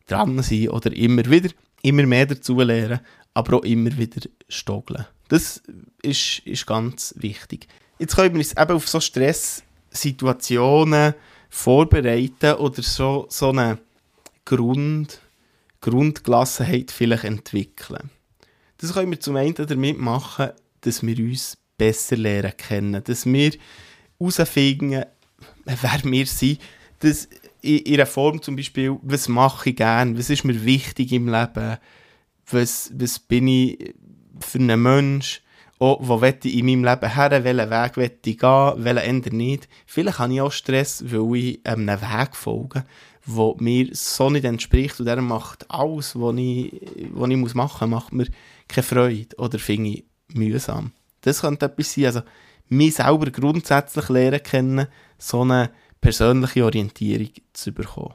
[0.06, 1.50] dran sein oder immer wieder,
[1.82, 3.00] immer mehr dazu lernen,
[3.34, 5.06] aber auch immer wieder stogeln.
[5.28, 5.62] Das
[6.02, 7.68] ist, ist ganz wichtig.
[7.98, 11.14] Jetzt können wir uns eben auf so Stresssituationen
[11.50, 13.78] vorbereiten oder so, so eine
[14.44, 15.20] Grund,
[15.80, 18.10] Grundgelassenheit vielleicht entwickeln.
[18.78, 23.52] Das können wir zum einen damit machen, dass wir uns besser lernen kennen, dass wir
[24.18, 25.04] herausfinden,
[25.64, 26.60] wer wir sind,
[27.00, 27.28] dass
[27.62, 31.76] in ihrer Form zum Beispiel, was mache ich gern, was ist mir wichtig im Leben,
[32.50, 33.94] was, was bin ich
[34.40, 35.42] für ein Mensch,
[35.78, 39.36] oh, wo will ich in meinem Leben her, welchen Weg will ich gehen, welchen ändern
[39.36, 39.68] nicht.
[39.86, 42.84] Vielleicht habe ich auch Stress, weil ich einem Weg folge,
[43.26, 45.00] der mir so nicht entspricht.
[45.00, 46.80] Und der macht alles, was ich,
[47.12, 48.26] was ich machen muss, macht mir
[48.68, 50.92] keine Freude oder finde ich mühsam.
[51.22, 52.20] Das könnte etwas sein, also
[52.68, 54.86] mich selber grundsätzlich lernen kennen,
[55.20, 58.14] so eine persönliche Orientierung zu bekommen.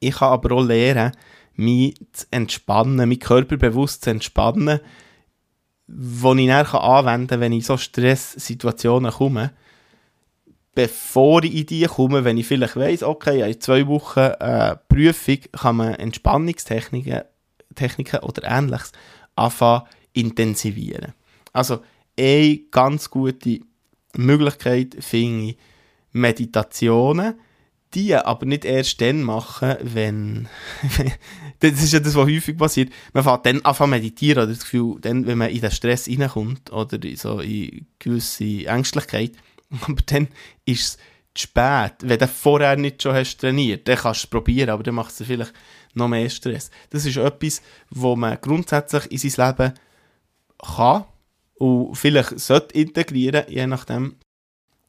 [0.00, 1.12] Ich kann aber auch lernen,
[1.54, 4.80] mich zu entspannen, meinen Körper bewusst zu entspannen,
[5.86, 9.52] wo ich dann anwenden kann, wenn ich in so Stresssituationen komme,
[10.74, 15.38] bevor ich in die komme, wenn ich vielleicht weiss, okay, in zwei Wochen äh, Prüfung
[15.52, 17.22] kann man Entspannungstechniken
[17.74, 18.92] Techniken oder ähnliches
[19.36, 19.82] anfangen
[20.12, 21.12] intensivieren.
[21.52, 21.82] Also
[22.18, 23.60] eine ganz gute
[24.20, 25.56] Möglichkeit finde ich
[26.12, 27.34] Meditationen,
[27.94, 30.48] die aber nicht erst dann machen, wenn.
[31.60, 32.92] das ist ja das, was häufig passiert.
[33.12, 36.08] Man fängt dann an zu meditieren, oder das Gefühl, dann, wenn man in den Stress
[36.08, 39.32] reinkommt oder in so in gewisse Ängstlichkeit.
[39.80, 40.28] Aber dann
[40.64, 40.98] ist es
[41.34, 41.94] zu spät.
[42.02, 45.10] Wenn du vorher nicht schon hast trainiert, dann kannst du es probieren, aber dann macht
[45.10, 45.52] es vielleicht
[45.94, 46.70] noch mehr Stress.
[46.90, 49.74] Das ist etwas, wo man grundsätzlich in sein Leben
[50.76, 51.04] kann
[51.56, 54.16] und vielleicht sollte integrieren, je nachdem,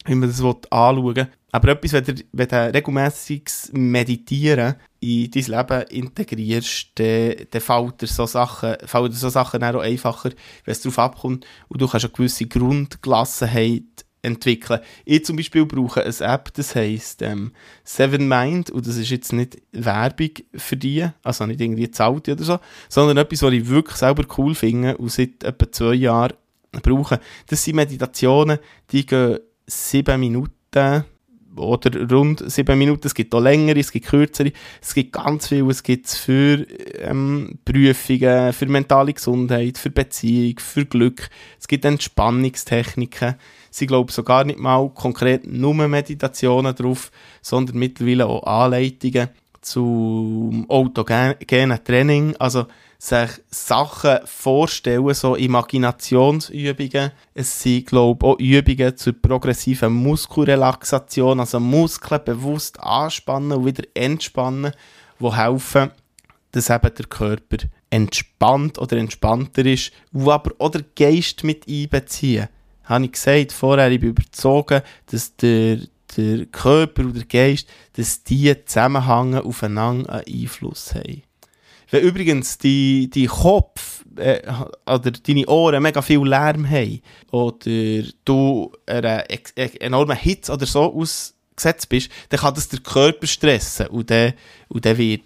[0.06, 1.28] wie man das anschauen will.
[1.52, 8.02] Aber etwas, wenn du, wenn du regelmässiges Meditieren in dein Leben integrierst, dann, dann fällt
[8.02, 10.32] dir so Sachen, fallen dir so Sachen auch einfacher,
[10.66, 14.82] wenn es darauf abkommt und du kannst eine gewisse Grundgelassenheit entwickeln.
[15.06, 19.32] Ich zum Beispiel brauche eine App, das heisst ähm, Seven Mind und das ist jetzt
[19.32, 23.96] nicht Werbung für die, also nicht irgendwie zahlt oder so, sondern etwas, was ich wirklich
[23.96, 26.34] selber cool finde und seit etwa zwei Jahren
[26.82, 27.20] brauche.
[27.48, 28.60] Das sind Meditationen,
[28.92, 31.06] die gehen sieben Minuten
[31.58, 33.08] oder rund sieben Minuten.
[33.08, 34.52] Es gibt auch längere, es gibt kürzere.
[34.82, 35.70] Es gibt ganz viel.
[35.70, 36.66] Es gibt für
[37.00, 41.30] ähm, Prüfungen, für mentale Gesundheit, für Beziehung, für Glück.
[41.60, 43.36] Es gibt Entspannungstechniken.
[43.70, 47.12] Sie glauben sogar nicht mal konkret nur Meditationen drauf,
[47.42, 49.30] sondern mittlerweile auch Anleitungen
[49.62, 52.36] zum autogenen Training.
[52.38, 52.68] Also
[53.06, 57.12] sich Sachen vorstellen, so Imaginationsübungen.
[57.34, 63.84] Es sind, glaube ich, auch Übungen zur progressiven Muskelrelaxation, also Muskeln bewusst anspannen und wieder
[63.94, 64.72] entspannen,
[65.20, 65.92] die helfen,
[66.52, 67.58] dass eben der Körper
[67.90, 72.50] entspannt oder entspannter ist, wo aber auch der Geist mit einbeziehen.
[72.86, 75.80] Habe ich gesagt vorher, ich bin überzogen, dass der,
[76.18, 81.25] der Körper und der Geist, dass die Zusammenhänge aufeinander einen Einfluss haben.
[81.96, 84.42] Wenn übrigens die, die Kopf äh,
[84.86, 89.24] oder deine Ohren mega viel Lärm haben oder du einer
[89.80, 94.34] enormen Hitze oder so ausgesetzt bist, dann kann das der Körper stressen und dann,
[94.68, 95.22] und dann wird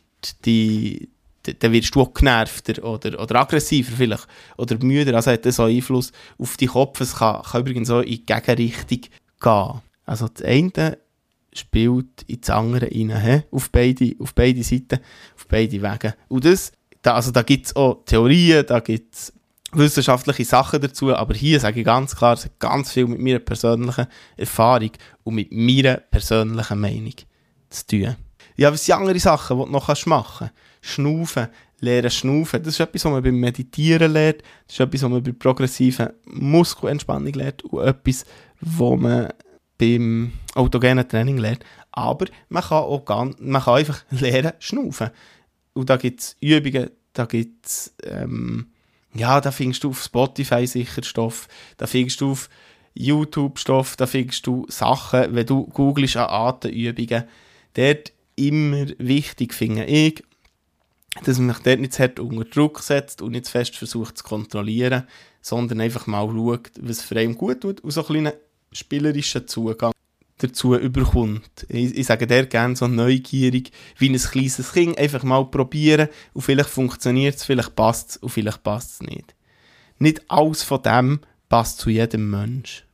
[0.45, 1.09] die
[1.41, 4.27] dann wirst du auch genervter oder, oder aggressiver vielleicht
[4.57, 5.15] oder müder.
[5.15, 7.01] Also hat das so Einfluss auf die Kopf.
[7.01, 9.01] Es kann, kann übrigens auch in die Gegenrichtung
[9.41, 9.81] gehen.
[10.05, 10.99] Also das eine
[11.53, 13.43] spielt in das andere rein?
[13.51, 14.99] Auf, beide, auf beide Seiten,
[15.35, 16.15] auf beide Wege.
[16.27, 19.33] Und das, da, also da gibt es auch Theorien, da gibt es
[19.71, 23.39] wissenschaftliche Sachen dazu, aber hier sage ich ganz klar, es hat ganz viel mit meiner
[23.39, 24.91] persönlichen Erfahrung
[25.23, 27.13] und mit meiner persönlichen Meinung
[27.69, 28.15] zu tun.
[28.55, 30.53] Ja, was sind andere Sachen, die du noch machen kannst?
[30.81, 31.47] Schnaufen,
[31.79, 32.63] lernen schnaufen.
[32.63, 34.41] Das ist etwas, was man beim Meditieren lernt.
[34.67, 38.25] Das ist etwas, was man bei progressiven Muskelentspannung lernt und etwas,
[38.59, 39.29] was man
[39.79, 41.65] beim autogenen Training lernt.
[41.91, 45.09] Aber man kann auch ganz, man kann einfach lernen schnaufen.
[45.73, 48.67] Und da gibt es Übungen, da gibt es, ähm,
[49.15, 52.49] ja, da findest du auf Spotify sicher Stoff, da findest du auf
[52.93, 57.23] YouTube Stoff, da findest du Sachen, wenn du googelst an Atemübungen.
[57.73, 60.23] Dort immer wichtig, finde ich,
[61.23, 64.17] dass man sich dort nicht zu hart unter Druck setzt und nicht zu fest versucht
[64.17, 65.07] zu kontrollieren,
[65.41, 68.33] sondern einfach mal schaut, was für einen gut tut und so kleinen
[68.71, 69.91] spielerischen Zugang
[70.37, 71.65] dazu überkommt.
[71.67, 76.41] Ich, ich sage der gerne so neugierig, wie ein kleines Kind, einfach mal probieren und
[76.41, 79.35] vielleicht funktioniert es, vielleicht passt es und vielleicht passt es nicht.
[79.97, 82.85] Nicht alles von dem passt zu jedem Mensch.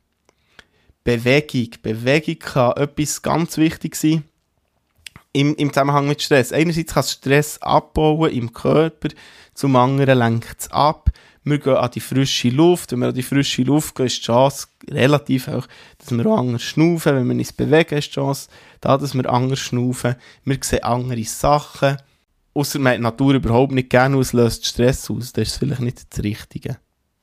[1.03, 1.69] Bewegung.
[1.83, 4.23] Bewegung kann etwas ganz wichtig sein
[5.33, 6.51] im, im Zusammenhang mit Stress.
[6.51, 9.09] Einerseits kann es Stress abbauen im Körper,
[9.53, 11.11] zum anderen lenkt es ab.
[11.45, 12.91] Wir gehen an die frische Luft.
[12.91, 15.67] Wenn wir an die frische Luft gehen, ist die Chance relativ hoch,
[15.99, 17.15] dass wir auch anders schnaufen.
[17.15, 18.49] Wenn wir uns bewegen, ist die Chance
[18.81, 20.15] da, dass wir anders schnaufen.
[20.43, 21.97] Wir sehen andere Sachen.
[22.55, 25.33] Außer man hat die Natur überhaupt nicht gerne und löst Stress aus.
[25.33, 26.77] Das ist vielleicht nicht das Richtige.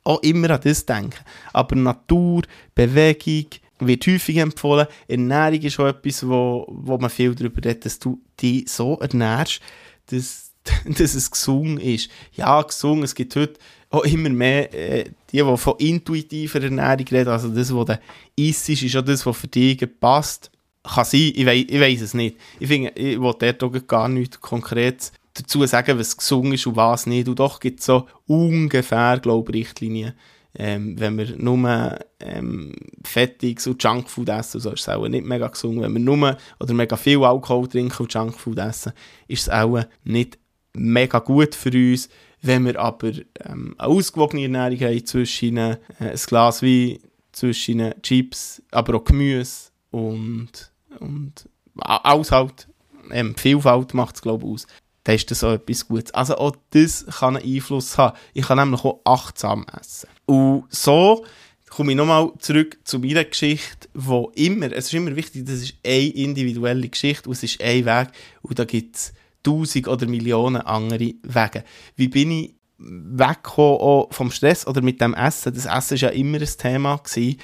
[0.04, 1.24] Auch immer an das denken.
[1.52, 2.42] Aber Natur,
[2.74, 3.46] Bewegung,
[3.86, 4.86] wird häufig empfohlen.
[5.08, 9.60] Ernährung ist auch etwas, wo, wo man viel darüber redet, dass du dich so ernährst,
[10.06, 10.52] dass,
[10.84, 12.10] dass es gesund ist.
[12.32, 13.58] Ja, gesund, es gibt heute
[13.92, 18.00] auch immer mehr äh, die, die von intuitiver Ernährung reden, also das, was du
[18.36, 20.50] isst, ist auch das, was für dich passt.
[20.82, 22.36] Kann sein, ich, wei ich weiss es nicht.
[22.58, 27.06] Ich finde, ich will dort gar nichts konkret dazu sagen, was gesund ist und was
[27.06, 27.28] nicht.
[27.28, 30.14] Und doch gibt es so ungefähr, glaube ich, Richtlinien,
[30.54, 32.74] Ähm, wenn wir nur ähm,
[33.04, 35.80] Fettiges und Junkfood essen, so ist es auch nicht mega gesund.
[35.80, 38.92] Wenn wir nur oder mega viel Alkohol trinken und Junkfood essen,
[39.28, 40.38] ist es auch nicht
[40.74, 42.10] mega gut für uns.
[42.42, 43.12] Wenn wir aber
[43.44, 46.98] ähm, eine ausgewogene Ernährung haben, zwischen äh, ein Glas Wein,
[47.30, 52.68] zwischen Chips, aber auch Gemüse und, und Aushalt,
[53.10, 54.66] ähm, Vielfalt macht es glaube ich aus,
[55.04, 56.12] dann ist das auch etwas Gutes.
[56.14, 58.16] Also auch das kann einen Einfluss haben.
[58.34, 60.08] Ich kann nämlich auch achtsam essen.
[60.26, 61.24] Und so
[61.68, 65.74] komme ich nochmal zurück zu meiner Geschichte, wo immer, es ist immer wichtig, das ist
[65.84, 68.08] eine individuelle Geschichte und es ist ein Weg
[68.42, 69.12] und da gibt es
[69.42, 71.64] tausend oder Millionen andere Wege.
[71.96, 75.54] Wie bin ich weggekommen vom Stress oder mit dem Essen?
[75.54, 76.96] Das Essen war ja immer ein Thema.
[76.96, 77.38] Gewesen.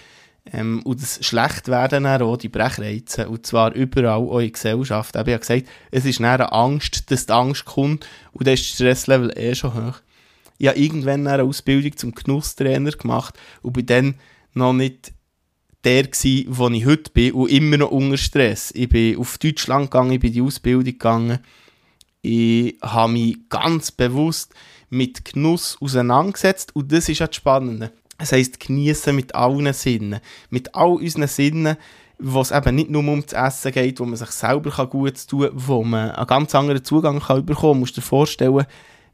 [0.53, 5.15] Ähm, und das Schlechtwerden auch, die Brechreize, und zwar überall auch in der Gesellschaft.
[5.15, 8.75] Ich habe gesagt, es ist eine Angst, dass die Angst kommt und dann ist das
[8.75, 10.01] Stresslevel eh schon hoch.
[10.57, 14.15] Ich habe irgendwann eine Ausbildung zum Genusstrainer gemacht und bin dann
[14.55, 15.13] noch nicht
[15.85, 18.73] der gsi, wo ich heute bin und immer noch unter Stress.
[18.75, 21.39] Ich bin auf Deutschland gegangen, ich bin die Ausbildung gegangen.
[22.23, 24.55] Ich habe mich ganz bewusst
[24.91, 27.93] mit Genuss auseinandergesetzt und das ist das Spannende.
[28.19, 30.21] Es heisst, genießen mit allen Sinnen.
[30.51, 31.77] Mit all unseren Sinnen,
[32.19, 35.43] wo es eben nicht nur um das Essen geht, wo man sich selber gut tun
[35.43, 37.75] kann, wo man einen ganz anderen Zugang kann bekommen kann.
[37.75, 38.67] Du musst dir vorstellen,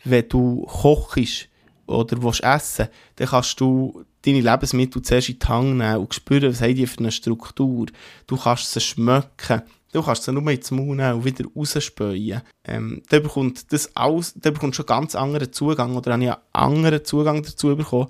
[0.05, 1.49] wenn du kochst
[1.87, 6.51] oder willst essen, dann kannst du deine Lebensmittel zuerst in die Hand nehmen und spüren,
[6.51, 7.87] was haben die für eine Struktur.
[8.27, 9.63] Du kannst sie schmecken.
[9.95, 12.43] Du kannst sie nur ins Mund nehmen und wieder rausspähen.
[12.65, 16.31] Ähm, dann bekommt das alles, dann bekommst du schon ganz anderen Zugang oder habe ich
[16.31, 18.09] einen anderen Zugang dazu bekommen,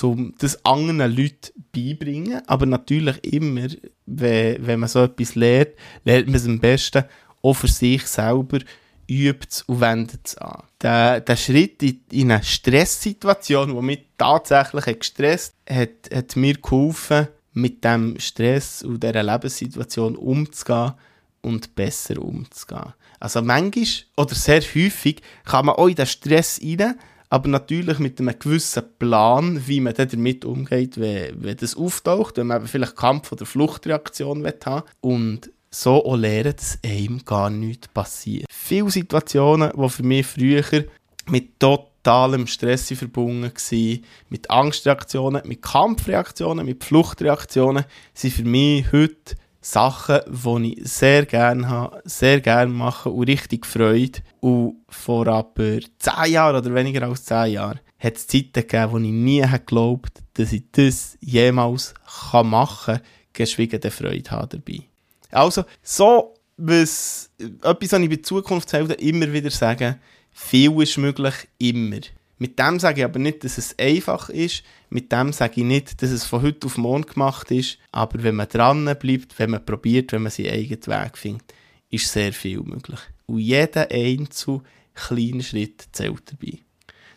[0.00, 2.40] um das anderen Leuten beibringen.
[2.46, 3.68] Aber natürlich immer,
[4.06, 5.72] wenn, wenn man so etwas lernt,
[6.04, 7.04] lernt man es am besten
[7.42, 8.60] auch für sich selber,
[9.06, 10.62] übt es und wendet es an.
[10.80, 17.28] Der, der Schritt in, in eine Stresssituation, die mich tatsächlich gestresst hat, hat mir geholfen,
[17.52, 20.94] mit dem Stress und dieser Lebenssituation umzugehen
[21.42, 22.94] und besser umzugehen.
[23.20, 23.86] Also manchmal
[24.16, 26.94] oder sehr häufig kann man auch in den Stress rein,
[27.30, 32.46] aber natürlich mit einem gewissen Plan, wie man damit umgeht, wenn, wenn das auftaucht, wenn
[32.46, 38.46] man vielleicht Kampf- oder Fluchtreaktion haben Und so auch lernen, dass einem gar nichts passiert.
[38.50, 40.84] Viele Situationen, die für mich früher
[41.26, 47.84] mit totalem Stress verbunden waren, mit Angstreaktionen, mit Kampfreaktionen, mit Fluchtreaktionen,
[48.14, 53.66] sind für mich heute Sachen, die ich sehr gerne habe, sehr gerne mache und richtig
[53.66, 54.20] Freude.
[54.40, 58.98] Und vor aber 10 Jahren oder weniger als 10 Jahren hat es Zeiten gegeben, wo
[58.98, 61.94] ich nie geglaubt dass ich das jemals
[62.32, 63.02] machen kann,
[63.32, 64.84] geschwiegen der Freude habe dabei.
[65.32, 69.98] Also, so, was, etwas, was ich bei Zukunftshelden immer wieder sage,
[70.30, 72.00] viel ist möglich, immer.
[72.38, 74.62] Mit dem sage ich aber nicht, dass es einfach ist.
[74.90, 77.78] Mit dem sage ich nicht, dass es von heute auf morgen gemacht ist.
[77.90, 81.54] Aber wenn man dran bleibt, wenn man probiert, wenn man seinen eigenen Weg findet,
[81.90, 83.00] ist sehr viel möglich.
[83.26, 84.62] Und jeder einzelne
[84.94, 86.58] kleine Schritt zählt dabei.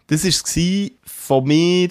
[0.08, 1.90] Das war es von mir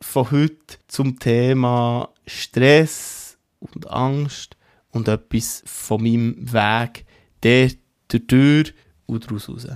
[0.00, 4.56] von heute zum Thema Stress und Angst
[4.90, 7.04] und etwas von meinem Weg
[7.42, 7.70] der
[8.08, 8.74] durch
[9.06, 9.66] und daraus raus.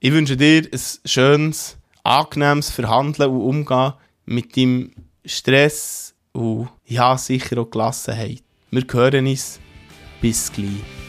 [0.00, 1.76] Ich wünsche dir ein schönes
[2.06, 3.92] angenehmes Verhandeln und Umgehen
[4.26, 4.92] mit deinem
[5.24, 8.42] Stress und ja, sicher auch Gelassenheit.
[8.70, 9.60] Wir hören uns.
[10.20, 11.05] Bis gleich.